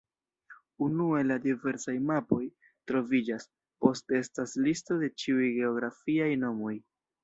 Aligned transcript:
Unue 0.85 1.19
la 1.31 1.37
diversaj 1.43 1.95
mapoj 2.07 2.41
troviĝas, 2.93 3.49
poste 3.87 4.21
estas 4.25 4.59
listo 4.67 5.03
de 5.07 5.15
ĉiuj 5.23 5.55
geografiaj 5.63 6.37
nomoj. 6.47 6.79